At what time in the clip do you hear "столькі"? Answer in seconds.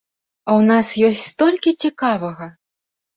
1.33-1.73